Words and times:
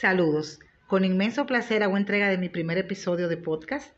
Saludos. 0.00 0.60
Con 0.86 1.04
inmenso 1.04 1.46
placer 1.46 1.82
hago 1.82 1.96
entrega 1.96 2.28
de 2.28 2.38
mi 2.38 2.48
primer 2.48 2.78
episodio 2.78 3.28
de 3.28 3.36
podcast. 3.36 3.90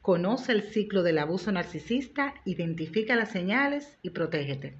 Conoce 0.00 0.52
el 0.52 0.62
ciclo 0.62 1.02
del 1.02 1.18
abuso 1.18 1.50
narcisista, 1.50 2.34
identifica 2.44 3.16
las 3.16 3.30
señales 3.30 3.98
y 4.02 4.10
protégete. 4.10 4.74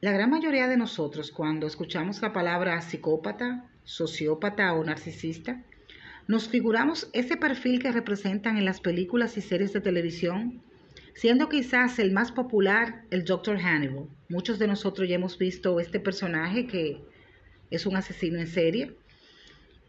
La 0.00 0.12
gran 0.12 0.30
mayoría 0.30 0.68
de 0.68 0.76
nosotros, 0.76 1.32
cuando 1.32 1.66
escuchamos 1.66 2.22
la 2.22 2.32
palabra 2.32 2.80
psicópata, 2.82 3.68
sociópata 3.82 4.72
o 4.74 4.84
narcisista, 4.84 5.64
nos 6.28 6.48
figuramos 6.48 7.10
ese 7.12 7.36
perfil 7.36 7.82
que 7.82 7.90
representan 7.90 8.58
en 8.58 8.64
las 8.64 8.80
películas 8.80 9.36
y 9.36 9.40
series 9.40 9.72
de 9.72 9.80
televisión, 9.80 10.62
siendo 11.14 11.48
quizás 11.48 11.98
el 11.98 12.12
más 12.12 12.30
popular 12.30 13.02
el 13.10 13.24
Dr. 13.24 13.58
Hannibal. 13.58 14.06
Muchos 14.28 14.60
de 14.60 14.68
nosotros 14.68 15.08
ya 15.08 15.16
hemos 15.16 15.36
visto 15.36 15.80
este 15.80 15.98
personaje 15.98 16.68
que 16.68 17.02
es 17.72 17.84
un 17.84 17.96
asesino 17.96 18.38
en 18.38 18.46
serie 18.46 18.94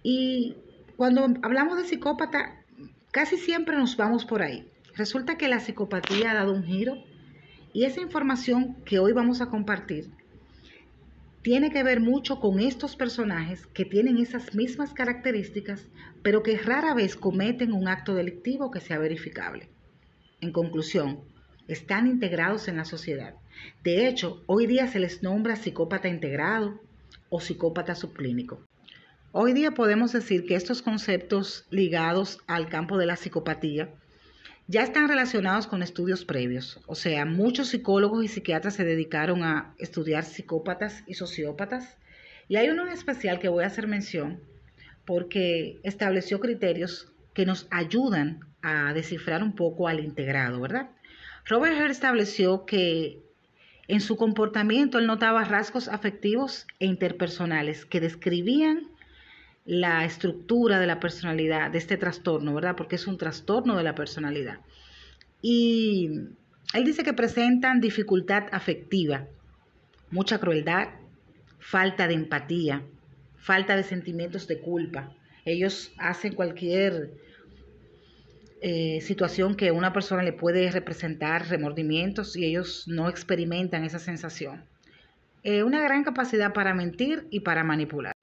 y 0.02 0.56
cuando 0.98 1.28
hablamos 1.44 1.78
de 1.78 1.86
psicópata, 1.86 2.66
casi 3.12 3.38
siempre 3.38 3.78
nos 3.78 3.96
vamos 3.96 4.26
por 4.26 4.42
ahí. 4.42 4.68
Resulta 4.96 5.38
que 5.38 5.48
la 5.48 5.60
psicopatía 5.60 6.32
ha 6.32 6.34
dado 6.34 6.54
un 6.54 6.64
giro 6.64 6.98
y 7.74 7.86
esa 7.86 8.02
información 8.02 8.76
que 8.86 9.00
hoy 9.00 9.14
vamos 9.14 9.42
a 9.42 9.48
compartir 9.48 10.10
tiene 11.42 11.72
que 11.72 11.84
ver 11.84 12.02
mucho 12.02 12.40
con 12.40 12.60
estos 12.60 12.96
personajes 12.96 13.66
que 13.68 13.86
tienen 13.86 14.18
esas 14.18 14.56
mismas 14.56 14.94
características, 14.94 15.88
pero 16.22 16.44
que 16.44 16.58
rara 16.58 16.94
vez 16.94 17.16
cometen 17.16 17.72
un 17.72 17.88
acto 17.88 18.14
delictivo 18.14 18.72
que 18.72 18.82
sea 18.82 19.00
verificable. 19.00 19.70
En 20.42 20.52
conclusión, 20.52 21.22
están 21.68 22.08
integrados 22.08 22.68
en 22.68 22.78
la 22.78 22.86
sociedad. 22.86 23.36
De 23.84 24.08
hecho, 24.08 24.44
hoy 24.48 24.68
día 24.68 24.88
se 24.88 25.00
les 25.00 25.24
nombra 25.24 25.56
psicópata 25.56 26.10
integrado 26.10 26.82
o 27.30 27.40
psicópata 27.40 27.96
subclínico. 27.96 28.62
Hoy 29.32 29.54
día 29.54 29.72
podemos 29.72 30.12
decir 30.12 30.46
que 30.46 30.56
estos 30.56 30.82
conceptos 30.82 31.68
ligados 31.70 32.40
al 32.48 32.68
campo 32.68 32.98
de 32.98 33.06
la 33.06 33.16
psicopatía 33.16 33.94
ya 34.70 34.84
están 34.84 35.10
relacionados 35.10 35.66
con 35.66 35.82
estudios 35.82 36.26
previos. 36.26 36.80
O 36.86 36.94
sea, 36.94 37.26
muchos 37.26 37.70
psicólogos 37.70 38.24
y 38.24 38.28
psiquiatras 38.28 38.76
se 38.76 38.86
dedicaron 38.86 39.44
a 39.44 39.74
estudiar 39.80 40.24
psicópatas 40.24 41.04
y 41.08 41.16
sociópatas. 41.16 41.98
Y 42.48 42.58
hay 42.58 42.70
uno 42.70 42.84
en 42.86 42.90
especial 42.90 43.40
que 43.40 43.50
voy 43.50 43.64
a 43.64 43.68
hacer 43.68 43.88
mención 43.88 44.40
porque 45.06 45.80
estableció 45.82 46.40
criterios 46.40 47.12
que 47.34 47.48
nos 47.48 47.66
ayudan 47.72 48.42
a 48.62 48.94
descifrar 48.94 49.42
un 49.42 49.56
poco 49.56 49.88
al 49.88 50.02
integrado, 50.02 50.62
¿verdad? 50.62 50.92
Robert 51.46 51.76
Hare 51.76 51.92
estableció 51.92 52.68
que 52.68 53.24
en 53.88 54.02
su 54.02 54.18
comportamiento 54.18 55.00
él 55.00 55.08
notaba 55.08 55.46
rasgos 55.46 55.88
afectivos 55.88 56.68
e 56.80 56.86
interpersonales 56.86 57.88
que 57.88 58.00
describían 58.00 58.88
la 59.70 60.04
estructura 60.04 60.80
de 60.80 60.88
la 60.88 61.00
personalidad, 61.00 61.70
de 61.70 61.78
este 61.78 61.96
trastorno, 61.96 62.56
¿verdad? 62.56 62.76
Porque 62.76 62.96
es 62.96 63.06
un 63.06 63.20
trastorno 63.20 63.78
de 63.78 63.84
la 63.84 63.94
personalidad. 63.94 64.62
Y 65.44 66.10
él 66.74 66.86
dice 66.86 67.04
que 67.04 67.14
presentan 67.14 67.80
dificultad 67.80 68.46
afectiva, 68.52 69.28
mucha 70.10 70.40
crueldad, 70.40 70.88
falta 71.60 72.08
de 72.08 72.16
empatía, 72.16 72.82
falta 73.38 73.76
de 73.76 73.84
sentimientos 73.84 74.48
de 74.48 74.60
culpa. 74.60 75.14
Ellos 75.46 75.92
hacen 76.00 76.34
cualquier 76.34 77.12
eh, 78.62 79.02
situación 79.02 79.54
que 79.54 79.72
una 79.72 79.94
persona 79.94 80.24
le 80.24 80.34
puede 80.34 80.72
representar 80.72 81.48
remordimientos 81.48 82.36
y 82.36 82.46
ellos 82.46 82.86
no 82.88 83.08
experimentan 83.08 83.84
esa 83.84 84.00
sensación. 84.00 84.64
Eh, 85.44 85.62
una 85.62 85.84
gran 85.84 86.04
capacidad 86.04 86.54
para 86.54 86.74
mentir 86.74 87.28
y 87.30 87.42
para 87.42 87.64
manipular. 87.64 88.19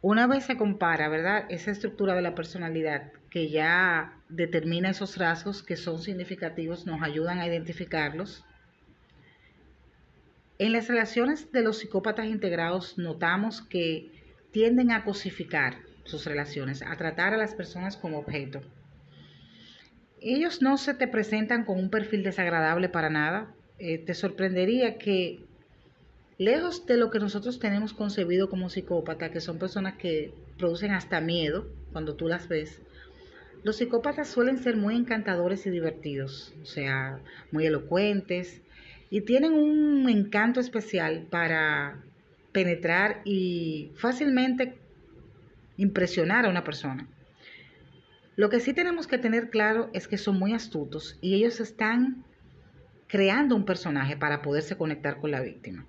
Una 0.00 0.28
vez 0.28 0.44
se 0.44 0.56
compara, 0.56 1.08
¿verdad? 1.08 1.46
Esa 1.48 1.72
estructura 1.72 2.14
de 2.14 2.22
la 2.22 2.36
personalidad 2.36 3.10
que 3.30 3.50
ya 3.50 4.16
determina 4.28 4.90
esos 4.90 5.16
rasgos 5.16 5.62
que 5.62 5.76
son 5.76 6.00
significativos, 6.00 6.86
nos 6.86 7.02
ayudan 7.02 7.40
a 7.40 7.46
identificarlos. 7.46 8.44
En 10.58 10.72
las 10.72 10.88
relaciones 10.88 11.50
de 11.50 11.62
los 11.62 11.78
psicópatas 11.78 12.26
integrados 12.26 12.96
notamos 12.96 13.60
que 13.60 14.12
tienden 14.52 14.92
a 14.92 15.04
cosificar 15.04 15.78
sus 16.04 16.24
relaciones, 16.24 16.82
a 16.82 16.96
tratar 16.96 17.34
a 17.34 17.36
las 17.36 17.54
personas 17.54 17.96
como 17.96 18.18
objeto. 18.18 18.60
Ellos 20.20 20.62
no 20.62 20.78
se 20.78 20.94
te 20.94 21.08
presentan 21.08 21.64
con 21.64 21.78
un 21.78 21.90
perfil 21.90 22.22
desagradable 22.22 22.88
para 22.88 23.10
nada. 23.10 23.52
Eh, 23.78 23.98
te 23.98 24.14
sorprendería 24.14 24.98
que 24.98 25.47
Lejos 26.38 26.86
de 26.86 26.96
lo 26.96 27.10
que 27.10 27.18
nosotros 27.18 27.58
tenemos 27.58 27.92
concebido 27.92 28.48
como 28.48 28.70
psicópata, 28.70 29.32
que 29.32 29.40
son 29.40 29.58
personas 29.58 29.96
que 29.96 30.32
producen 30.56 30.92
hasta 30.92 31.20
miedo 31.20 31.66
cuando 31.92 32.14
tú 32.14 32.28
las 32.28 32.46
ves, 32.46 32.80
los 33.64 33.74
psicópatas 33.76 34.28
suelen 34.28 34.58
ser 34.58 34.76
muy 34.76 34.94
encantadores 34.94 35.66
y 35.66 35.70
divertidos, 35.70 36.54
o 36.62 36.64
sea, 36.64 37.18
muy 37.50 37.66
elocuentes 37.66 38.62
y 39.10 39.22
tienen 39.22 39.52
un 39.52 40.08
encanto 40.08 40.60
especial 40.60 41.26
para 41.28 42.04
penetrar 42.52 43.20
y 43.24 43.90
fácilmente 43.96 44.78
impresionar 45.76 46.46
a 46.46 46.50
una 46.50 46.62
persona. 46.62 47.08
Lo 48.36 48.48
que 48.48 48.60
sí 48.60 48.72
tenemos 48.74 49.08
que 49.08 49.18
tener 49.18 49.50
claro 49.50 49.90
es 49.92 50.06
que 50.06 50.18
son 50.18 50.38
muy 50.38 50.52
astutos 50.52 51.18
y 51.20 51.34
ellos 51.34 51.58
están 51.58 52.22
creando 53.08 53.56
un 53.56 53.64
personaje 53.64 54.16
para 54.16 54.40
poderse 54.40 54.76
conectar 54.76 55.20
con 55.20 55.32
la 55.32 55.40
víctima. 55.40 55.84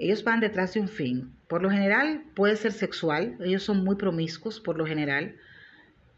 Ellos 0.00 0.24
van 0.24 0.40
detrás 0.40 0.72
de 0.72 0.80
un 0.80 0.88
fin. 0.88 1.30
Por 1.46 1.60
lo 1.60 1.70
general 1.70 2.24
puede 2.34 2.56
ser 2.56 2.72
sexual, 2.72 3.36
ellos 3.44 3.62
son 3.62 3.84
muy 3.84 3.96
promiscuos 3.96 4.58
por 4.58 4.78
lo 4.78 4.86
general. 4.86 5.36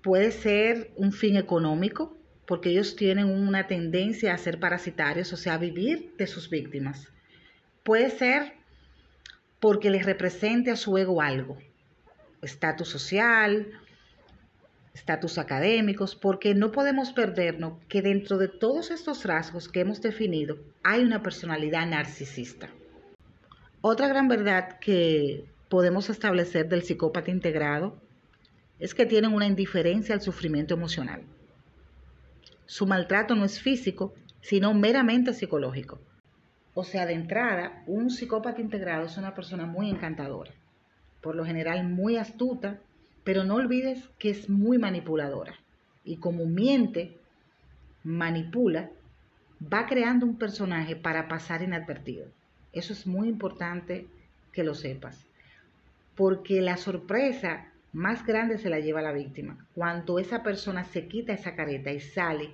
Puede 0.03 0.31
ser 0.31 0.93
un 0.95 1.13
fin 1.13 1.37
económico, 1.37 2.17
porque 2.47 2.71
ellos 2.71 2.95
tienen 2.95 3.27
una 3.27 3.67
tendencia 3.67 4.33
a 4.33 4.39
ser 4.39 4.61
parasitarios, 4.61 5.33
o 5.33 5.37
sea, 5.37 5.55
a 5.55 5.59
vivir 5.59 6.15
de 6.17 6.29
sus 6.29 6.49
víctimas. 6.49 7.09
Puede 7.83 8.11
ser 8.11 8.53
porque 9.59 9.91
les 9.91 10.07
represente 10.07 10.71
a 10.71 10.77
su 10.77 10.97
ego 10.97 11.21
algo, 11.21 11.59
estatus 12.41 12.89
social, 12.89 13.67
estatus 14.95 15.39
académicos, 15.39 16.15
porque 16.15 16.55
no 16.55 16.71
podemos 16.71 17.13
perdernos 17.13 17.83
que 17.89 18.01
dentro 18.01 18.39
de 18.39 18.47
todos 18.47 18.93
estos 18.93 19.25
rasgos 19.25 19.69
que 19.69 19.81
hemos 19.81 20.01
definido 20.01 20.59
hay 20.85 21.03
una 21.03 21.21
personalidad 21.21 21.85
narcisista. 21.89 22.71
Otra 23.85 24.07
gran 24.07 24.29
verdad 24.29 24.79
que 24.79 25.45
podemos 25.69 26.09
establecer 26.09 26.69
del 26.69 26.85
psicópata 26.85 27.33
integrado 27.33 28.01
es 28.79 28.95
que 28.95 29.07
tienen 29.07 29.35
una 29.35 29.49
indiferencia 29.49 30.15
al 30.15 30.21
sufrimiento 30.21 30.75
emocional. 30.75 31.23
Su 32.67 32.87
maltrato 32.87 33.35
no 33.35 33.45
es 33.45 33.61
físico, 33.61 34.15
sino 34.41 34.73
meramente 34.73 35.35
psicológico. 35.35 36.01
O 36.75 36.85
sea, 36.85 37.07
de 37.07 37.15
entrada, 37.15 37.83
un 37.89 38.11
psicópata 38.11 38.61
integrado 38.61 39.07
es 39.07 39.17
una 39.17 39.35
persona 39.35 39.67
muy 39.67 39.91
encantadora, 39.91 40.53
por 41.21 41.35
lo 41.35 41.45
general 41.45 41.83
muy 41.89 42.19
astuta, 42.19 42.79
pero 43.25 43.43
no 43.43 43.57
olvides 43.57 44.09
que 44.17 44.31
es 44.31 44.49
muy 44.49 44.79
manipuladora. 44.79 45.57
Y 46.05 46.19
como 46.19 46.47
miente, 46.47 47.19
manipula, 48.05 48.91
va 49.61 49.87
creando 49.87 50.25
un 50.25 50.39
personaje 50.39 50.95
para 50.95 51.27
pasar 51.27 51.63
inadvertido. 51.63 52.29
Eso 52.73 52.93
es 52.93 53.07
muy 53.07 53.29
importante 53.29 54.07
que 54.53 54.65
lo 54.65 54.75
sepas, 54.75 55.27
porque 56.15 56.61
la 56.61 56.77
sorpresa 56.77 57.73
más 57.93 58.25
grande 58.25 58.59
se 58.59 58.71
la 58.71 58.81
lleva 58.81 59.03
la 59.03 59.13
víctima. 59.13 59.67
Cuando 59.75 60.19
esa 60.19 60.43
persona 60.43 60.85
se 60.85 61.07
quita 61.07 61.35
esa 61.35 61.55
careta 61.55 61.91
y 61.93 62.01
sale 62.01 62.51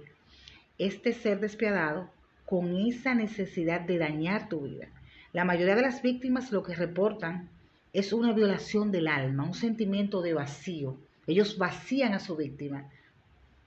este 0.79 1.13
ser 1.13 1.41
despiadado 1.41 2.11
con 2.45 2.77
esa 2.77 3.15
necesidad 3.15 3.81
de 3.81 3.99
dañar 3.99 4.49
tu 4.49 4.63
vida. 4.63 4.89
La 5.33 5.45
mayoría 5.45 5.77
de 5.77 5.83
las 5.83 6.03
víctimas 6.03 6.51
lo 6.51 6.63
que 6.63 6.75
reportan 6.75 7.49
es 7.93 8.13
una 8.13 8.33
violación 8.33 8.91
del 8.91 9.09
alma, 9.09 9.45
un 9.45 9.55
sentimiento 9.55 10.23
de 10.23 10.35
vacío. 10.35 10.97
Ellos 11.27 11.59
vacían 11.59 12.15
a 12.15 12.21
su 12.21 12.37
víctima 12.37 12.91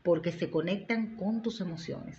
porque 0.03 0.31
se 0.31 0.49
conectan 0.49 1.15
con 1.15 1.41
tus 1.41 1.61
emociones. 1.61 2.17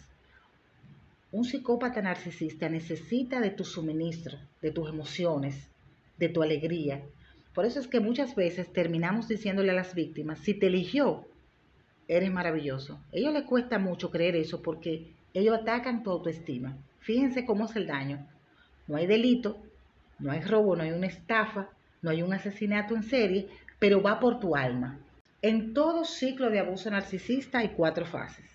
Un 1.33 1.45
psicópata 1.47 2.03
narcisista 2.03 2.69
necesita 2.69 3.41
de 3.41 3.49
tu 3.49 3.65
suministro, 3.65 4.37
de 4.61 4.71
tus 4.71 4.91
emociones, 4.91 5.71
de 6.19 6.29
tu 6.29 6.43
alegría. 6.43 7.03
Por 7.55 7.65
eso 7.65 7.81
es 7.81 7.89
que 7.89 8.01
muchas 8.01 8.35
veces 8.35 8.71
terminamos 8.71 9.29
diciéndole 9.29 9.71
a 9.71 9.75
las 9.75 9.95
víctimas, 9.95 10.41
si 10.41 10.53
te 10.53 10.67
eligió, 10.67 11.25
eres 12.07 12.31
maravilloso. 12.31 13.01
A 13.15 13.17
ellos 13.17 13.33
les 13.33 13.45
cuesta 13.45 13.79
mucho 13.79 14.11
creer 14.11 14.37
eso 14.37 14.61
porque 14.61 15.15
ellos 15.33 15.59
atacan 15.59 16.03
tu 16.03 16.11
autoestima. 16.11 16.77
Fíjense 17.01 17.47
cómo 17.47 17.65
es 17.65 17.75
el 17.77 17.87
daño. 17.87 18.27
No 18.87 18.97
hay 18.97 19.07
delito, 19.07 19.57
no 20.19 20.33
hay 20.33 20.41
robo, 20.41 20.77
no 20.77 20.83
hay 20.83 20.91
una 20.91 21.07
estafa, 21.07 21.71
no 22.03 22.11
hay 22.11 22.21
un 22.21 22.35
asesinato 22.35 22.95
en 22.95 23.05
serie, 23.05 23.49
pero 23.79 24.03
va 24.03 24.21
por 24.21 24.39
tu 24.39 24.55
alma. 24.55 25.01
En 25.41 25.73
todo 25.73 26.05
ciclo 26.05 26.51
de 26.51 26.61
abuso 26.61 26.91
narcisista 26.91 27.61
hay 27.61 27.71
cuatro 27.71 28.05
fases. 28.05 28.51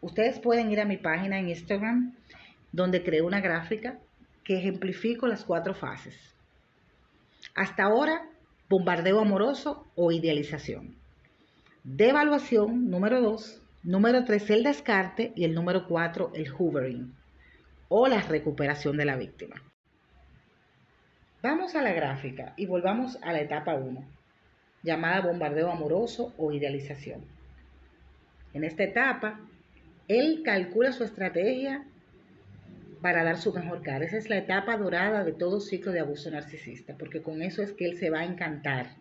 Ustedes 0.00 0.38
pueden 0.38 0.70
ir 0.70 0.80
a 0.80 0.84
mi 0.84 0.96
página 0.96 1.38
en 1.38 1.48
Instagram, 1.48 2.14
donde 2.72 3.02
creo 3.02 3.26
una 3.26 3.40
gráfica 3.40 3.98
que 4.44 4.58
ejemplifico 4.58 5.26
las 5.26 5.44
cuatro 5.44 5.74
fases. 5.74 6.16
Hasta 7.54 7.84
ahora, 7.84 8.28
bombardeo 8.68 9.20
amoroso 9.20 9.86
o 9.94 10.12
idealización. 10.12 10.96
Devaluación, 11.84 12.90
número 12.90 13.20
dos. 13.20 13.62
Número 13.82 14.24
tres, 14.24 14.50
el 14.50 14.62
descarte. 14.62 15.32
Y 15.34 15.44
el 15.44 15.54
número 15.54 15.86
cuatro, 15.86 16.30
el 16.34 16.50
hoovering 16.50 17.14
o 17.88 18.08
la 18.08 18.20
recuperación 18.20 18.96
de 18.96 19.04
la 19.04 19.16
víctima. 19.16 19.56
Vamos 21.42 21.74
a 21.76 21.82
la 21.82 21.92
gráfica 21.92 22.54
y 22.56 22.66
volvamos 22.66 23.18
a 23.22 23.32
la 23.32 23.40
etapa 23.40 23.74
1 23.74 24.04
llamada 24.82 25.20
bombardeo 25.20 25.70
amoroso 25.70 26.32
o 26.38 26.52
idealización. 26.52 27.24
En 28.54 28.64
esta 28.64 28.84
etapa, 28.84 29.40
él 30.08 30.42
calcula 30.44 30.92
su 30.92 31.04
estrategia 31.04 31.84
para 33.00 33.24
dar 33.24 33.38
su 33.38 33.52
mejor 33.52 33.82
cara. 33.82 34.04
Esa 34.04 34.16
es 34.16 34.28
la 34.28 34.38
etapa 34.38 34.76
dorada 34.76 35.24
de 35.24 35.32
todo 35.32 35.60
ciclo 35.60 35.92
de 35.92 36.00
abuso 36.00 36.30
narcisista, 36.30 36.96
porque 36.96 37.22
con 37.22 37.42
eso 37.42 37.62
es 37.62 37.72
que 37.72 37.84
él 37.84 37.98
se 37.98 38.10
va 38.10 38.20
a 38.20 38.24
encantar 38.24 38.96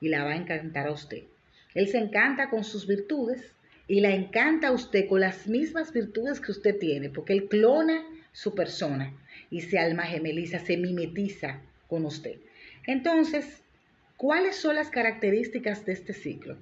y 0.00 0.08
la 0.08 0.24
va 0.24 0.32
a 0.32 0.36
encantar 0.36 0.86
a 0.86 0.92
usted. 0.92 1.24
Él 1.74 1.88
se 1.88 1.98
encanta 1.98 2.50
con 2.50 2.64
sus 2.64 2.86
virtudes 2.86 3.52
y 3.86 4.00
la 4.00 4.10
encanta 4.10 4.68
a 4.68 4.72
usted 4.72 5.08
con 5.08 5.20
las 5.20 5.46
mismas 5.46 5.92
virtudes 5.92 6.40
que 6.40 6.52
usted 6.52 6.78
tiene, 6.78 7.10
porque 7.10 7.32
él 7.32 7.48
clona 7.48 8.04
su 8.32 8.54
persona 8.54 9.12
y 9.50 9.62
se 9.62 9.78
alma 9.78 10.04
gemeliza, 10.04 10.58
se 10.58 10.76
mimetiza 10.76 11.60
con 11.88 12.04
usted. 12.04 12.36
Entonces, 12.86 13.62
¿Cuáles 14.18 14.56
son 14.56 14.74
las 14.74 14.90
características 14.90 15.86
de 15.86 15.92
este 15.92 16.12
ciclo? 16.12 16.56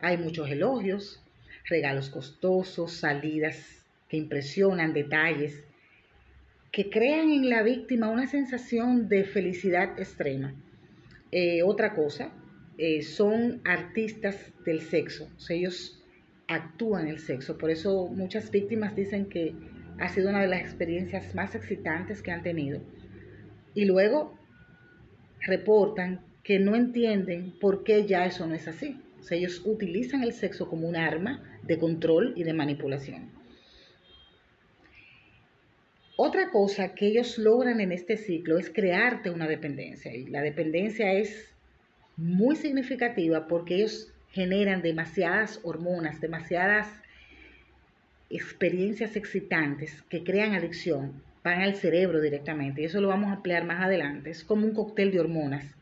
Hay 0.00 0.16
muchos 0.16 0.48
elogios, 0.48 1.22
regalos 1.64 2.10
costosos, 2.10 2.92
salidas 2.92 3.84
que 4.08 4.16
impresionan, 4.16 4.92
detalles, 4.92 5.64
que 6.70 6.90
crean 6.90 7.30
en 7.30 7.50
la 7.50 7.62
víctima 7.62 8.08
una 8.08 8.26
sensación 8.26 9.08
de 9.08 9.24
felicidad 9.24 9.98
extrema. 9.98 10.54
Eh, 11.30 11.62
otra 11.62 11.94
cosa, 11.94 12.32
eh, 12.78 13.02
son 13.02 13.60
artistas 13.64 14.52
del 14.64 14.80
sexo, 14.80 15.28
ellos 15.48 16.02
actúan 16.48 17.08
el 17.08 17.18
sexo, 17.18 17.56
por 17.58 17.70
eso 17.70 18.08
muchas 18.08 18.50
víctimas 18.50 18.94
dicen 18.96 19.26
que 19.26 19.54
ha 19.98 20.08
sido 20.08 20.30
una 20.30 20.40
de 20.40 20.48
las 20.48 20.60
experiencias 20.60 21.34
más 21.34 21.54
excitantes 21.54 22.22
que 22.22 22.32
han 22.32 22.42
tenido. 22.42 22.80
Y 23.74 23.84
luego 23.84 24.36
reportan 25.40 26.20
que 26.42 26.58
no 26.58 26.74
entienden 26.74 27.52
por 27.60 27.84
qué 27.84 28.06
ya 28.06 28.26
eso 28.26 28.46
no 28.46 28.54
es 28.54 28.68
así. 28.68 29.00
O 29.22 29.24
sea, 29.24 29.38
ellos 29.38 29.62
utilizan 29.64 30.24
el 30.24 30.32
sexo 30.32 30.68
como 30.68 30.88
un 30.88 30.96
arma 30.96 31.40
de 31.62 31.78
control 31.78 32.32
y 32.34 32.42
de 32.42 32.52
manipulación. 32.54 33.30
Otra 36.16 36.50
cosa 36.50 36.96
que 36.96 37.06
ellos 37.06 37.38
logran 37.38 37.80
en 37.80 37.92
este 37.92 38.16
ciclo 38.16 38.58
es 38.58 38.68
crearte 38.68 39.30
una 39.30 39.46
dependencia. 39.46 40.12
Y 40.12 40.26
la 40.26 40.42
dependencia 40.42 41.12
es 41.12 41.54
muy 42.16 42.56
significativa 42.56 43.46
porque 43.46 43.76
ellos 43.76 44.12
generan 44.32 44.82
demasiadas 44.82 45.60
hormonas, 45.62 46.20
demasiadas 46.20 46.88
experiencias 48.28 49.14
excitantes 49.14 50.02
que 50.08 50.24
crean 50.24 50.54
adicción, 50.54 51.22
van 51.44 51.60
al 51.60 51.76
cerebro 51.76 52.20
directamente. 52.20 52.82
Y 52.82 52.86
eso 52.86 53.00
lo 53.00 53.06
vamos 53.06 53.30
a 53.30 53.34
ampliar 53.34 53.64
más 53.64 53.84
adelante. 53.84 54.30
Es 54.30 54.42
como 54.42 54.66
un 54.66 54.74
cóctel 54.74 55.12
de 55.12 55.20
hormonas 55.20 55.76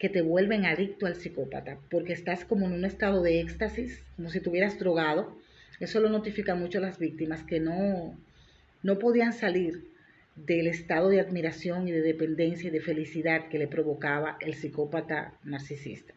que 0.00 0.08
te 0.08 0.22
vuelven 0.22 0.64
adicto 0.64 1.04
al 1.04 1.14
psicópata, 1.14 1.76
porque 1.90 2.14
estás 2.14 2.46
como 2.46 2.64
en 2.64 2.72
un 2.72 2.86
estado 2.86 3.22
de 3.22 3.38
éxtasis, 3.38 4.02
como 4.16 4.30
si 4.30 4.38
estuvieras 4.38 4.78
drogado. 4.78 5.36
Eso 5.78 6.00
lo 6.00 6.08
notifica 6.08 6.54
mucho 6.54 6.80
las 6.80 6.98
víctimas 6.98 7.44
que 7.44 7.60
no, 7.60 8.18
no 8.82 8.98
podían 8.98 9.34
salir 9.34 9.84
del 10.36 10.68
estado 10.68 11.10
de 11.10 11.20
admiración 11.20 11.86
y 11.86 11.92
de 11.92 12.00
dependencia 12.00 12.68
y 12.68 12.70
de 12.70 12.80
felicidad 12.80 13.48
que 13.48 13.58
le 13.58 13.68
provocaba 13.68 14.38
el 14.40 14.54
psicópata 14.54 15.34
narcisista. 15.44 16.14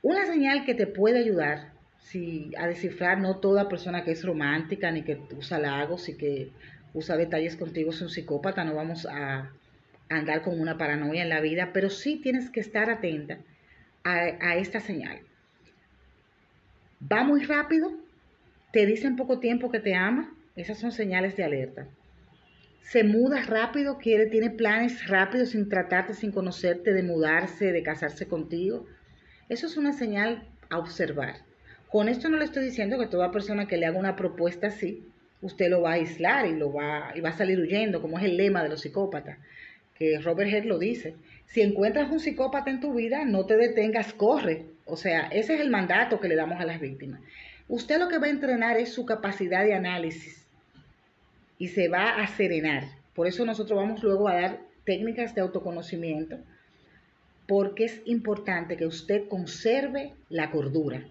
Una 0.00 0.24
señal 0.24 0.64
que 0.64 0.74
te 0.74 0.86
puede 0.86 1.18
ayudar 1.18 1.72
si, 1.98 2.52
a 2.56 2.66
descifrar 2.66 3.20
no 3.20 3.36
toda 3.36 3.68
persona 3.68 4.02
que 4.02 4.12
es 4.12 4.24
romántica 4.24 4.90
ni 4.90 5.02
que 5.02 5.20
usa 5.36 5.58
halagos 5.58 6.08
y 6.08 6.16
que 6.16 6.48
usa 6.94 7.18
detalles 7.18 7.56
contigo 7.56 7.90
es 7.90 8.00
un 8.00 8.08
psicópata, 8.08 8.64
no 8.64 8.74
vamos 8.74 9.04
a 9.04 9.50
andar 10.10 10.42
con 10.42 10.60
una 10.60 10.76
paranoia 10.76 11.22
en 11.22 11.28
la 11.28 11.40
vida, 11.40 11.70
pero 11.72 11.88
sí 11.88 12.16
tienes 12.16 12.50
que 12.50 12.60
estar 12.60 12.90
atenta 12.90 13.38
a, 14.04 14.56
esta 14.56 14.80
señal. 14.80 15.20
Va 17.10 17.22
muy 17.22 17.44
rápido, 17.44 17.92
te 18.72 18.86
dice 18.86 19.06
en 19.06 19.16
poco 19.16 19.38
tiempo 19.38 19.70
que 19.70 19.80
te 19.80 19.94
ama, 19.94 20.34
esas 20.56 20.78
son 20.78 20.92
señales 20.92 21.36
de 21.36 21.44
alerta. 21.44 21.86
Se 22.82 23.04
muda 23.04 23.42
rápido, 23.42 23.98
quiere, 23.98 24.26
tiene 24.26 24.50
planes 24.50 25.06
rápidos 25.06 25.50
sin 25.50 25.68
tratarte, 25.68 26.12
sin 26.12 26.32
conocerte, 26.32 26.92
de 26.92 27.04
mudarse, 27.04 27.72
de 27.72 27.82
casarse 27.84 28.26
contigo. 28.26 28.86
Eso 29.48 29.66
es 29.68 29.76
una 29.76 29.92
señal 29.92 30.48
a 30.70 30.78
observar. 30.78 31.36
Con 31.88 32.08
esto 32.08 32.28
no 32.28 32.36
le 32.36 32.44
estoy 32.44 32.64
diciendo 32.64 32.98
que 32.98 33.06
toda 33.06 33.30
persona 33.30 33.68
que 33.68 33.76
le 33.76 33.86
haga 33.86 33.98
una 33.98 34.16
propuesta 34.16 34.68
así, 34.68 35.06
usted 35.40 35.70
lo 35.70 35.82
va 35.82 35.90
a 35.90 35.94
aislar 35.94 36.46
y, 36.46 36.56
lo 36.56 36.72
va, 36.72 37.12
y 37.14 37.20
va 37.20 37.28
a 37.28 37.36
salir 37.36 37.60
huyendo, 37.60 38.02
como 38.02 38.18
es 38.18 38.24
el 38.24 38.36
lema 38.36 38.62
de 38.62 38.70
los 38.70 38.80
psicópatas 38.80 39.38
Robert 40.22 40.50
Head 40.50 40.64
lo 40.64 40.78
dice. 40.78 41.14
Si 41.46 41.60
encuentras 41.60 42.10
un 42.10 42.20
psicópata 42.20 42.70
en 42.70 42.80
tu 42.80 42.94
vida, 42.94 43.24
no 43.24 43.44
te 43.44 43.56
detengas, 43.56 44.14
corre. 44.14 44.64
O 44.86 44.96
sea, 44.96 45.26
ese 45.28 45.54
es 45.54 45.60
el 45.60 45.70
mandato 45.70 46.20
que 46.20 46.28
le 46.28 46.36
damos 46.36 46.60
a 46.60 46.64
las 46.64 46.80
víctimas. 46.80 47.20
Usted 47.68 47.98
lo 47.98 48.08
que 48.08 48.18
va 48.18 48.26
a 48.26 48.30
entrenar 48.30 48.78
es 48.78 48.92
su 48.92 49.04
capacidad 49.04 49.64
de 49.64 49.74
análisis 49.74 50.46
y 51.58 51.68
se 51.68 51.88
va 51.88 52.14
a 52.14 52.26
serenar. 52.26 52.84
Por 53.14 53.26
eso 53.26 53.44
nosotros 53.44 53.78
vamos 53.78 54.02
luego 54.02 54.28
a 54.28 54.34
dar 54.34 54.60
técnicas 54.84 55.34
de 55.34 55.42
autoconocimiento, 55.42 56.38
porque 57.46 57.84
es 57.84 58.02
importante 58.06 58.76
que 58.76 58.86
usted 58.86 59.28
conserve 59.28 60.14
la 60.30 60.50
cordura 60.50 61.04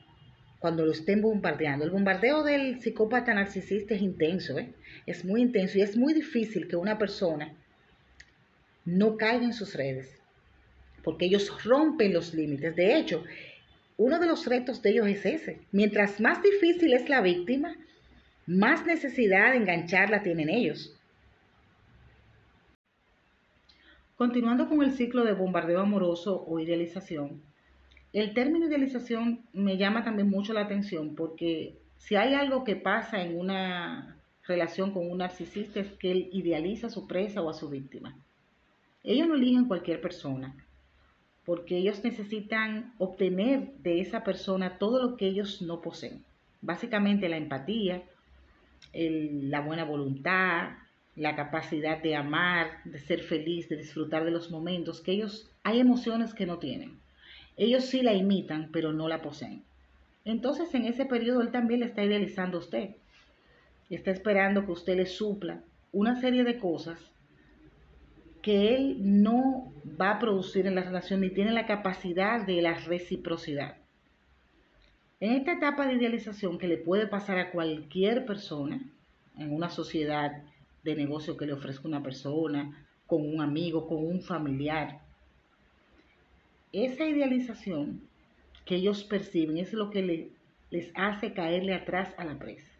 cuando 0.59 0.85
lo 0.85 0.91
estén 0.91 1.21
bombardeando. 1.21 1.85
El 1.85 1.91
bombardeo 1.91 2.43
del 2.43 2.81
psicópata 2.81 3.33
narcisista 3.33 3.93
es 3.93 4.01
intenso, 4.01 4.57
¿eh? 4.57 4.73
es 5.05 5.23
muy 5.23 5.41
intenso 5.41 5.77
y 5.77 5.81
es 5.81 5.95
muy 5.95 6.13
difícil 6.13 6.67
que 6.67 6.75
una 6.75 6.97
persona 6.97 7.53
no 8.97 9.17
caigan 9.17 9.45
en 9.45 9.53
sus 9.53 9.75
redes, 9.75 10.19
porque 11.03 11.25
ellos 11.25 11.63
rompen 11.63 12.13
los 12.13 12.33
límites. 12.33 12.75
De 12.75 12.97
hecho, 12.97 13.23
uno 13.97 14.19
de 14.19 14.27
los 14.27 14.45
retos 14.45 14.81
de 14.81 14.91
ellos 14.91 15.07
es 15.07 15.25
ese. 15.25 15.61
Mientras 15.71 16.19
más 16.19 16.41
difícil 16.41 16.93
es 16.93 17.09
la 17.09 17.21
víctima, 17.21 17.75
más 18.47 18.85
necesidad 18.85 19.51
de 19.51 19.57
engancharla 19.57 20.23
tienen 20.23 20.49
ellos. 20.49 20.95
Continuando 24.15 24.67
con 24.67 24.81
el 24.81 24.91
ciclo 24.91 25.23
de 25.23 25.33
bombardeo 25.33 25.79
amoroso 25.79 26.43
o 26.45 26.59
idealización, 26.59 27.41
el 28.11 28.33
término 28.33 28.67
idealización 28.67 29.45
me 29.53 29.77
llama 29.77 30.03
también 30.03 30.29
mucho 30.29 30.51
la 30.51 30.61
atención 30.61 31.15
porque 31.15 31.77
si 31.97 32.15
hay 32.15 32.33
algo 32.33 32.63
que 32.63 32.75
pasa 32.75 33.21
en 33.21 33.37
una 33.37 34.17
relación 34.47 34.91
con 34.91 35.09
un 35.09 35.19
narcisista 35.19 35.79
es 35.79 35.91
que 35.91 36.11
él 36.11 36.29
idealiza 36.33 36.87
a 36.87 36.89
su 36.89 37.07
presa 37.07 37.41
o 37.41 37.49
a 37.49 37.53
su 37.53 37.69
víctima. 37.69 38.17
Ellos 39.03 39.27
no 39.27 39.35
eligen 39.35 39.65
cualquier 39.65 40.01
persona, 40.01 40.55
porque 41.45 41.77
ellos 41.77 42.03
necesitan 42.03 42.93
obtener 42.97 43.71
de 43.77 44.01
esa 44.01 44.23
persona 44.23 44.77
todo 44.77 45.01
lo 45.01 45.17
que 45.17 45.27
ellos 45.27 45.61
no 45.61 45.81
poseen. 45.81 46.23
Básicamente 46.61 47.29
la 47.29 47.37
empatía, 47.37 48.03
la 48.93 49.61
buena 49.61 49.85
voluntad, 49.85 50.71
la 51.15 51.35
capacidad 51.35 52.01
de 52.01 52.15
amar, 52.15 52.83
de 52.85 52.99
ser 52.99 53.21
feliz, 53.21 53.69
de 53.69 53.77
disfrutar 53.77 54.25
de 54.25 54.31
los 54.31 54.51
momentos, 54.51 55.01
que 55.01 55.13
ellos 55.13 55.49
hay 55.63 55.79
emociones 55.79 56.33
que 56.33 56.45
no 56.45 56.59
tienen. 56.59 56.99
Ellos 57.57 57.85
sí 57.85 58.01
la 58.01 58.13
imitan, 58.13 58.69
pero 58.71 58.93
no 58.93 59.07
la 59.07 59.21
poseen. 59.21 59.63
Entonces 60.25 60.73
en 60.75 60.85
ese 60.85 61.05
periodo 61.05 61.41
él 61.41 61.51
también 61.51 61.79
le 61.79 61.87
está 61.87 62.03
idealizando 62.03 62.57
a 62.57 62.61
usted. 62.61 62.89
Está 63.89 64.11
esperando 64.11 64.65
que 64.65 64.71
usted 64.71 64.97
le 64.97 65.05
supla 65.05 65.61
una 65.91 66.19
serie 66.19 66.43
de 66.43 66.59
cosas 66.59 66.99
que 68.41 68.75
él 68.75 68.97
no 68.99 69.71
va 69.99 70.11
a 70.11 70.19
producir 70.19 70.65
en 70.67 70.75
la 70.75 70.83
relación 70.83 71.21
ni 71.21 71.29
tiene 71.29 71.51
la 71.51 71.65
capacidad 71.65 72.45
de 72.45 72.61
la 72.61 72.73
reciprocidad. 72.75 73.77
En 75.19 75.33
esta 75.33 75.53
etapa 75.53 75.85
de 75.85 75.95
idealización 75.95 76.57
que 76.57 76.67
le 76.67 76.77
puede 76.77 77.07
pasar 77.07 77.37
a 77.39 77.51
cualquier 77.51 78.25
persona, 78.25 78.81
en 79.37 79.53
una 79.53 79.69
sociedad 79.69 80.43
de 80.83 80.95
negocio 80.95 81.35
que 81.35 81.45
le 81.45 81.53
ofrezca 81.53 81.87
una 81.87 82.03
persona, 82.03 82.85
con 83.05 83.27
un 83.27 83.41
amigo, 83.41 83.87
con 83.87 84.05
un 84.05 84.21
familiar, 84.21 85.01
esa 86.71 87.05
idealización 87.05 88.01
que 88.65 88.75
ellos 88.75 89.03
perciben 89.03 89.57
es 89.57 89.73
lo 89.73 89.89
que 89.89 90.31
les 90.69 90.91
hace 90.95 91.33
caerle 91.33 91.73
atrás 91.73 92.13
a 92.17 92.23
la 92.23 92.37
presa. 92.37 92.71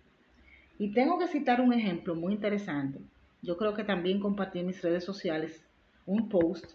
Y 0.77 0.93
tengo 0.93 1.17
que 1.19 1.27
citar 1.27 1.59
un 1.59 1.73
ejemplo 1.73 2.15
muy 2.15 2.33
interesante 2.33 2.99
yo 3.41 3.57
creo 3.57 3.73
que 3.73 3.83
también 3.83 4.19
compartí 4.19 4.59
en 4.59 4.67
mis 4.67 4.81
redes 4.81 5.03
sociales 5.03 5.63
un 6.05 6.29
post 6.29 6.73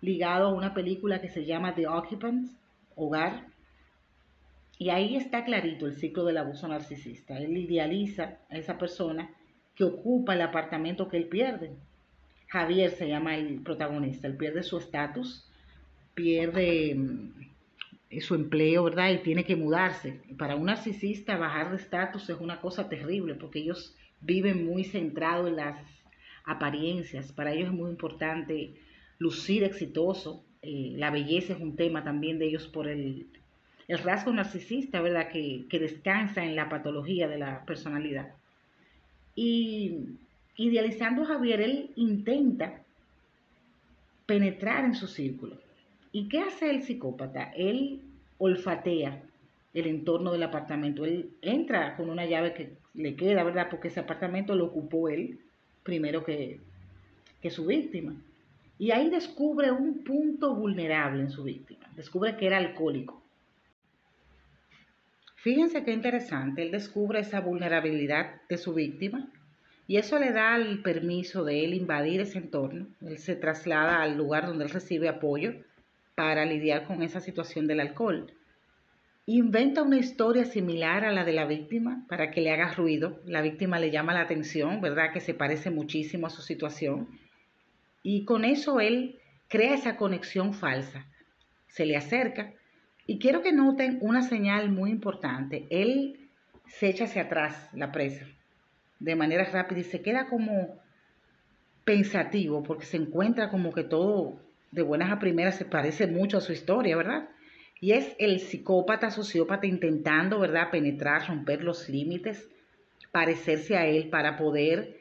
ligado 0.00 0.48
a 0.48 0.54
una 0.54 0.74
película 0.74 1.20
que 1.20 1.28
se 1.28 1.44
llama 1.44 1.74
The 1.74 1.88
Occupants, 1.88 2.56
Hogar. 2.94 3.46
Y 4.78 4.90
ahí 4.90 5.16
está 5.16 5.44
clarito 5.44 5.86
el 5.86 5.96
ciclo 5.96 6.24
del 6.24 6.36
abuso 6.36 6.68
narcisista. 6.68 7.38
Él 7.38 7.56
idealiza 7.56 8.38
a 8.50 8.56
esa 8.56 8.78
persona 8.78 9.30
que 9.74 9.84
ocupa 9.84 10.34
el 10.34 10.42
apartamento 10.42 11.08
que 11.08 11.16
él 11.16 11.28
pierde. 11.28 11.72
Javier 12.48 12.90
se 12.90 13.08
llama 13.08 13.36
el 13.36 13.62
protagonista. 13.62 14.26
Él 14.26 14.36
pierde 14.36 14.62
su 14.62 14.78
estatus, 14.78 15.48
pierde 16.14 16.94
mm, 16.94 18.20
su 18.20 18.34
empleo, 18.34 18.84
¿verdad? 18.84 19.10
Y 19.10 19.18
tiene 19.18 19.44
que 19.44 19.56
mudarse. 19.56 20.20
Para 20.38 20.56
un 20.56 20.66
narcisista 20.66 21.36
bajar 21.36 21.70
de 21.70 21.76
estatus 21.76 22.28
es 22.28 22.38
una 22.38 22.60
cosa 22.60 22.88
terrible 22.88 23.34
porque 23.34 23.60
ellos 23.60 23.96
viven 24.20 24.66
muy 24.66 24.84
centrados 24.84 25.48
en 25.48 25.56
las 25.56 25.78
apariencias. 26.46 27.32
Para 27.32 27.52
ellos 27.52 27.68
es 27.68 27.74
muy 27.74 27.90
importante 27.90 28.74
lucir 29.18 29.64
exitoso. 29.64 30.44
Eh, 30.62 30.94
la 30.96 31.10
belleza 31.10 31.52
es 31.52 31.60
un 31.60 31.76
tema 31.76 32.02
también 32.02 32.38
de 32.38 32.46
ellos 32.46 32.68
por 32.68 32.88
el, 32.88 33.26
el 33.88 33.98
rasgo 33.98 34.32
narcisista, 34.32 35.00
¿verdad? 35.00 35.28
Que, 35.28 35.66
que, 35.68 35.78
descansa 35.78 36.44
en 36.44 36.56
la 36.56 36.68
patología 36.68 37.28
de 37.28 37.38
la 37.38 37.64
personalidad. 37.66 38.32
Y 39.34 39.98
idealizando 40.56 41.22
a 41.22 41.26
Javier, 41.26 41.60
él 41.60 41.90
intenta 41.96 42.80
penetrar 44.24 44.84
en 44.84 44.94
su 44.94 45.06
círculo. 45.06 45.56
¿Y 46.12 46.28
qué 46.28 46.40
hace 46.40 46.70
el 46.70 46.82
psicópata? 46.82 47.52
Él 47.54 48.00
olfatea 48.38 49.22
el 49.74 49.86
entorno 49.86 50.32
del 50.32 50.42
apartamento. 50.42 51.04
Él 51.04 51.30
entra 51.42 51.96
con 51.96 52.08
una 52.08 52.24
llave 52.24 52.54
que 52.54 52.72
le 52.94 53.14
queda, 53.14 53.44
¿verdad? 53.44 53.68
Porque 53.70 53.88
ese 53.88 54.00
apartamento 54.00 54.54
lo 54.54 54.64
ocupó 54.64 55.08
él 55.08 55.38
primero 55.86 56.24
que, 56.24 56.60
que 57.40 57.50
su 57.50 57.64
víctima. 57.64 58.14
Y 58.78 58.90
ahí 58.90 59.08
descubre 59.08 59.70
un 59.70 60.04
punto 60.04 60.54
vulnerable 60.54 61.22
en 61.22 61.30
su 61.30 61.44
víctima. 61.44 61.86
Descubre 61.96 62.36
que 62.36 62.46
era 62.46 62.58
alcohólico. 62.58 63.22
Fíjense 65.36 65.84
qué 65.84 65.92
interesante. 65.92 66.62
Él 66.62 66.72
descubre 66.72 67.20
esa 67.20 67.40
vulnerabilidad 67.40 68.42
de 68.48 68.58
su 68.58 68.74
víctima 68.74 69.30
y 69.86 69.96
eso 69.96 70.18
le 70.18 70.32
da 70.32 70.56
el 70.56 70.82
permiso 70.82 71.44
de 71.44 71.64
él 71.64 71.72
invadir 71.72 72.20
ese 72.20 72.38
entorno. 72.38 72.88
Él 73.00 73.18
se 73.18 73.36
traslada 73.36 74.02
al 74.02 74.16
lugar 74.16 74.46
donde 74.46 74.64
él 74.64 74.70
recibe 74.70 75.08
apoyo 75.08 75.54
para 76.16 76.44
lidiar 76.44 76.84
con 76.84 77.02
esa 77.02 77.20
situación 77.20 77.68
del 77.68 77.80
alcohol. 77.80 78.32
Inventa 79.28 79.82
una 79.82 79.98
historia 79.98 80.44
similar 80.44 81.04
a 81.04 81.10
la 81.10 81.24
de 81.24 81.32
la 81.32 81.46
víctima 81.46 82.04
para 82.08 82.30
que 82.30 82.40
le 82.40 82.52
haga 82.52 82.72
ruido. 82.72 83.20
La 83.26 83.42
víctima 83.42 83.80
le 83.80 83.90
llama 83.90 84.14
la 84.14 84.20
atención, 84.20 84.80
¿verdad? 84.80 85.12
Que 85.12 85.20
se 85.20 85.34
parece 85.34 85.68
muchísimo 85.70 86.28
a 86.28 86.30
su 86.30 86.42
situación. 86.42 87.08
Y 88.04 88.24
con 88.24 88.44
eso 88.44 88.78
él 88.78 89.18
crea 89.48 89.74
esa 89.74 89.96
conexión 89.96 90.54
falsa. 90.54 91.06
Se 91.66 91.86
le 91.86 91.96
acerca. 91.96 92.52
Y 93.04 93.18
quiero 93.18 93.42
que 93.42 93.52
noten 93.52 93.98
una 94.00 94.22
señal 94.22 94.70
muy 94.70 94.92
importante. 94.92 95.66
Él 95.70 96.28
se 96.68 96.88
echa 96.88 97.06
hacia 97.06 97.22
atrás 97.22 97.68
la 97.72 97.90
presa 97.90 98.26
de 99.00 99.16
manera 99.16 99.44
rápida 99.44 99.80
y 99.80 99.84
se 99.84 100.02
queda 100.02 100.28
como 100.28 100.78
pensativo 101.84 102.62
porque 102.62 102.86
se 102.86 102.96
encuentra 102.96 103.50
como 103.50 103.72
que 103.72 103.82
todo 103.82 104.40
de 104.70 104.82
buenas 104.82 105.10
a 105.10 105.18
primeras 105.18 105.56
se 105.56 105.64
parece 105.64 106.06
mucho 106.06 106.38
a 106.38 106.40
su 106.40 106.52
historia, 106.52 106.96
¿verdad? 106.96 107.28
Y 107.80 107.92
es 107.92 108.16
el 108.18 108.40
psicópata, 108.40 109.10
sociópata 109.10 109.66
intentando, 109.66 110.38
¿verdad?, 110.38 110.70
penetrar, 110.70 111.28
romper 111.28 111.62
los 111.62 111.88
límites, 111.88 112.48
parecerse 113.12 113.76
a 113.76 113.86
él 113.86 114.08
para 114.08 114.36
poder 114.36 114.96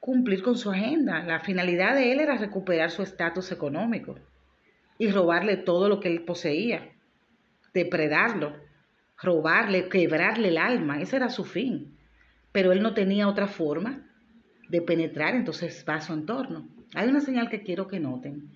cumplir 0.00 0.42
con 0.42 0.56
su 0.56 0.70
agenda. 0.70 1.22
La 1.24 1.40
finalidad 1.40 1.94
de 1.94 2.12
él 2.12 2.20
era 2.20 2.38
recuperar 2.38 2.90
su 2.90 3.02
estatus 3.02 3.52
económico 3.52 4.16
y 4.98 5.10
robarle 5.10 5.56
todo 5.56 5.88
lo 5.88 6.00
que 6.00 6.08
él 6.08 6.22
poseía, 6.22 6.92
depredarlo, 7.74 8.56
robarle, 9.20 9.88
quebrarle 9.88 10.48
el 10.48 10.58
alma. 10.58 11.00
Ese 11.00 11.16
era 11.16 11.28
su 11.28 11.44
fin. 11.44 11.96
Pero 12.52 12.72
él 12.72 12.82
no 12.82 12.94
tenía 12.94 13.28
otra 13.28 13.48
forma 13.48 14.06
de 14.68 14.80
penetrar, 14.80 15.34
entonces 15.34 15.84
va 15.86 15.96
a 15.96 16.00
su 16.00 16.14
entorno. 16.14 16.68
Hay 16.94 17.08
una 17.08 17.20
señal 17.20 17.50
que 17.50 17.62
quiero 17.62 17.86
que 17.86 18.00
noten. 18.00 18.50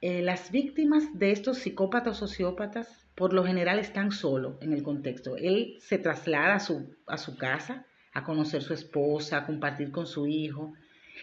Eh, 0.00 0.22
las 0.22 0.50
víctimas 0.50 1.18
de 1.18 1.30
estos 1.30 1.58
psicópatas 1.58 2.22
o 2.22 2.26
sociópatas 2.26 3.06
por 3.14 3.32
lo 3.34 3.44
general 3.44 3.78
están 3.78 4.12
solos 4.12 4.56
en 4.60 4.72
el 4.72 4.82
contexto. 4.82 5.36
Él 5.36 5.76
se 5.80 5.98
traslada 5.98 6.54
a 6.54 6.60
su, 6.60 6.96
a 7.06 7.18
su 7.18 7.36
casa 7.36 7.86
a 8.12 8.24
conocer 8.24 8.62
su 8.62 8.74
esposa, 8.74 9.38
a 9.38 9.46
compartir 9.46 9.90
con 9.90 10.06
su 10.06 10.26
hijo. 10.26 10.72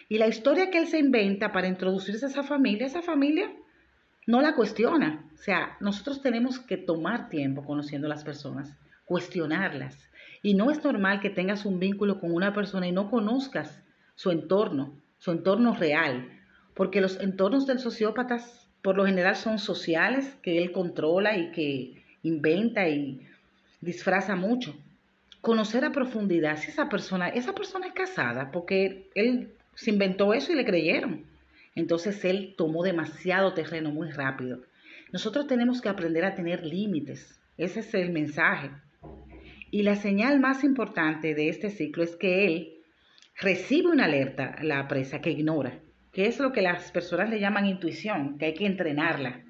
Y 0.08 0.18
la 0.18 0.28
historia 0.28 0.70
que 0.70 0.78
él 0.78 0.86
se 0.86 0.98
inventa 0.98 1.52
para 1.52 1.68
introducirse 1.68 2.26
a 2.26 2.28
esa 2.28 2.42
familia, 2.42 2.86
esa 2.86 3.02
familia 3.02 3.52
no 4.26 4.40
la 4.40 4.54
cuestiona. 4.54 5.28
O 5.34 5.36
sea, 5.36 5.76
nosotros 5.80 6.22
tenemos 6.22 6.58
que 6.58 6.76
tomar 6.76 7.28
tiempo 7.28 7.64
conociendo 7.64 8.06
a 8.06 8.10
las 8.10 8.24
personas, 8.24 8.76
cuestionarlas. 9.04 9.98
Y 10.42 10.54
no 10.54 10.70
es 10.70 10.82
normal 10.82 11.20
que 11.20 11.30
tengas 11.30 11.66
un 11.66 11.78
vínculo 11.78 12.20
con 12.20 12.32
una 12.32 12.54
persona 12.54 12.86
y 12.86 12.92
no 12.92 13.10
conozcas 13.10 13.82
su 14.14 14.30
entorno, 14.30 14.96
su 15.18 15.32
entorno 15.32 15.74
real, 15.74 16.28
porque 16.74 17.00
los 17.00 17.20
entornos 17.20 17.66
del 17.66 17.80
sociópatas 17.80 18.67
por 18.82 18.96
lo 18.96 19.06
general 19.06 19.36
son 19.36 19.58
sociales, 19.58 20.36
que 20.42 20.58
él 20.58 20.72
controla 20.72 21.36
y 21.36 21.50
que 21.50 22.02
inventa 22.22 22.88
y 22.88 23.20
disfraza 23.80 24.36
mucho. 24.36 24.76
Conocer 25.40 25.84
a 25.84 25.92
profundidad 25.92 26.58
si 26.58 26.70
esa 26.70 26.88
persona, 26.88 27.28
esa 27.28 27.54
persona 27.54 27.86
es 27.86 27.92
casada, 27.92 28.50
porque 28.50 29.08
él 29.14 29.50
se 29.74 29.90
inventó 29.90 30.34
eso 30.34 30.52
y 30.52 30.56
le 30.56 30.64
creyeron. 30.64 31.24
Entonces 31.74 32.24
él 32.24 32.54
tomó 32.56 32.82
demasiado 32.82 33.54
terreno 33.54 33.90
muy 33.90 34.10
rápido. 34.10 34.60
Nosotros 35.12 35.46
tenemos 35.46 35.80
que 35.80 35.88
aprender 35.88 36.24
a 36.24 36.34
tener 36.34 36.64
límites. 36.66 37.38
Ese 37.56 37.80
es 37.80 37.94
el 37.94 38.10
mensaje. 38.10 38.70
Y 39.70 39.82
la 39.82 39.96
señal 39.96 40.40
más 40.40 40.64
importante 40.64 41.34
de 41.34 41.48
este 41.48 41.70
ciclo 41.70 42.02
es 42.02 42.16
que 42.16 42.46
él 42.46 42.74
recibe 43.40 43.88
una 43.88 44.06
alerta 44.06 44.56
la 44.62 44.88
presa 44.88 45.20
que 45.20 45.30
ignora 45.30 45.78
que 46.12 46.26
es 46.26 46.38
lo 46.38 46.52
que 46.52 46.62
las 46.62 46.90
personas 46.90 47.30
le 47.30 47.40
llaman 47.40 47.66
intuición, 47.66 48.38
que 48.38 48.46
hay 48.46 48.54
que 48.54 48.66
entrenarla. 48.66 49.44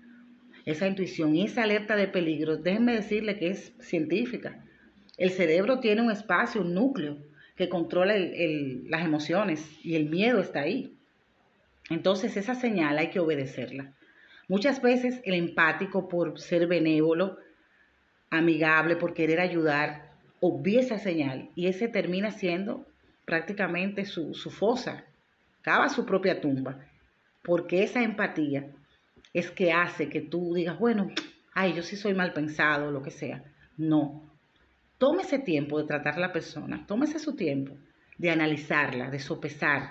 Esa 0.66 0.86
intuición 0.86 1.34
y 1.34 1.44
esa 1.44 1.62
alerta 1.62 1.96
de 1.96 2.08
peligro, 2.08 2.56
déjenme 2.56 2.94
decirle 2.94 3.38
que 3.38 3.50
es 3.50 3.72
científica. 3.80 4.64
El 5.16 5.30
cerebro 5.30 5.80
tiene 5.80 6.02
un 6.02 6.10
espacio, 6.10 6.60
un 6.60 6.74
núcleo 6.74 7.18
que 7.56 7.68
controla 7.68 8.14
las 8.16 9.04
emociones 9.04 9.84
y 9.84 9.96
el 9.96 10.08
miedo 10.08 10.40
está 10.40 10.60
ahí. 10.60 10.94
Entonces 11.90 12.36
esa 12.36 12.54
señal 12.54 12.98
hay 12.98 13.10
que 13.10 13.18
obedecerla. 13.18 13.94
Muchas 14.46 14.80
veces 14.80 15.20
el 15.24 15.34
empático 15.34 16.08
por 16.08 16.38
ser 16.38 16.66
benévolo, 16.66 17.38
amigable, 18.30 18.96
por 18.96 19.14
querer 19.14 19.40
ayudar, 19.40 20.12
obvia 20.40 20.80
esa 20.80 20.98
señal 20.98 21.50
y 21.54 21.66
ese 21.66 21.88
termina 21.88 22.30
siendo 22.30 22.86
prácticamente 23.24 24.04
su, 24.04 24.34
su 24.34 24.50
fosa, 24.50 25.04
cava 25.68 25.90
su 25.90 26.06
propia 26.06 26.40
tumba, 26.40 26.78
porque 27.44 27.82
esa 27.82 28.02
empatía 28.02 28.70
es 29.34 29.50
que 29.50 29.70
hace 29.70 30.08
que 30.08 30.22
tú 30.22 30.54
digas, 30.54 30.78
bueno, 30.78 31.10
ay, 31.52 31.74
yo 31.74 31.82
sí 31.82 31.94
soy 31.94 32.14
mal 32.14 32.32
pensado, 32.32 32.90
lo 32.90 33.02
que 33.02 33.10
sea. 33.10 33.44
No. 33.76 34.32
Tómese 34.96 35.38
tiempo 35.38 35.78
de 35.78 35.86
tratar 35.86 36.14
a 36.14 36.20
la 36.20 36.32
persona, 36.32 36.86
tómese 36.86 37.18
su 37.18 37.36
tiempo 37.36 37.76
de 38.16 38.30
analizarla, 38.30 39.10
de 39.10 39.18
sopesar, 39.18 39.90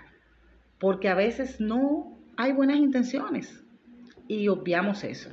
porque 0.79 1.09
a 1.09 1.13
veces 1.13 1.61
no 1.61 2.17
hay 2.37 2.53
buenas 2.53 2.77
intenciones 2.77 3.63
y 4.27 4.47
obviamos 4.47 5.03
eso. 5.03 5.29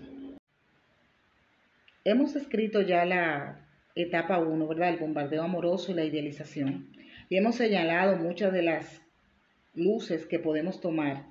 Hemos 2.04 2.36
escrito 2.36 2.82
ya 2.82 3.06
la 3.06 3.66
etapa 3.94 4.40
1, 4.40 4.68
¿verdad? 4.68 4.90
El 4.90 4.98
bombardeo 4.98 5.42
amoroso 5.42 5.90
y 5.90 5.94
la 5.94 6.04
idealización. 6.04 6.90
Y 7.30 7.38
hemos 7.38 7.54
señalado 7.54 8.18
muchas 8.18 8.52
de 8.52 8.60
las 8.60 9.03
luces 9.74 10.26
que 10.26 10.38
podemos 10.38 10.80
tomar 10.80 11.24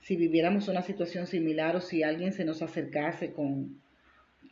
si 0.00 0.16
viviéramos 0.16 0.68
una 0.68 0.82
situación 0.82 1.26
similar 1.26 1.76
o 1.76 1.80
si 1.80 2.02
alguien 2.02 2.32
se 2.32 2.44
nos 2.44 2.60
acercase 2.60 3.32
con, 3.32 3.80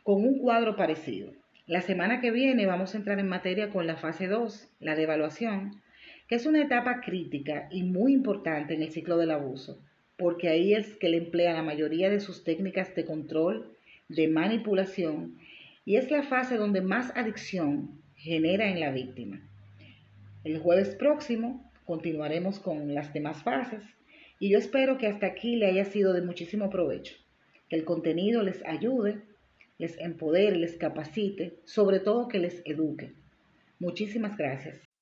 con 0.01 0.25
un 0.25 0.39
cuadro 0.39 0.75
parecido. 0.75 1.31
La 1.67 1.81
semana 1.81 2.21
que 2.21 2.31
viene 2.31 2.65
vamos 2.65 2.93
a 2.93 2.97
entrar 2.97 3.19
en 3.19 3.27
materia 3.27 3.69
con 3.69 3.85
la 3.85 3.95
fase 3.95 4.27
2, 4.27 4.67
la 4.79 4.95
de 4.95 5.03
evaluación, 5.03 5.81
que 6.27 6.35
es 6.35 6.45
una 6.45 6.61
etapa 6.61 7.01
crítica 7.01 7.67
y 7.71 7.83
muy 7.83 8.13
importante 8.13 8.73
en 8.73 8.81
el 8.81 8.91
ciclo 8.91 9.17
del 9.17 9.31
abuso, 9.31 9.79
porque 10.17 10.49
ahí 10.49 10.73
es 10.73 10.95
que 10.97 11.09
le 11.09 11.17
emplea 11.17 11.53
la 11.53 11.63
mayoría 11.63 12.09
de 12.09 12.19
sus 12.19 12.43
técnicas 12.43 12.95
de 12.95 13.05
control, 13.05 13.71
de 14.09 14.27
manipulación, 14.27 15.37
y 15.85 15.97
es 15.97 16.09
la 16.09 16.23
fase 16.23 16.57
donde 16.57 16.81
más 16.81 17.15
adicción 17.15 17.91
genera 18.15 18.69
en 18.69 18.79
la 18.79 18.91
víctima. 18.91 19.39
El 20.43 20.59
jueves 20.59 20.95
próximo 20.95 21.71
continuaremos 21.85 22.59
con 22.59 22.93
las 22.93 23.13
demás 23.13 23.43
fases 23.43 23.83
y 24.39 24.49
yo 24.49 24.57
espero 24.57 24.97
que 24.97 25.07
hasta 25.07 25.27
aquí 25.27 25.55
le 25.55 25.67
haya 25.67 25.85
sido 25.85 26.13
de 26.13 26.21
muchísimo 26.21 26.69
provecho, 26.69 27.15
que 27.69 27.75
el 27.75 27.85
contenido 27.85 28.43
les 28.43 28.63
ayude, 28.65 29.21
les 29.77 29.97
empodere, 29.99 30.57
les 30.57 30.77
capacite, 30.77 31.59
sobre 31.65 31.99
todo 31.99 32.27
que 32.27 32.39
les 32.39 32.61
eduque. 32.65 33.13
Muchísimas 33.79 34.37
gracias. 34.37 34.92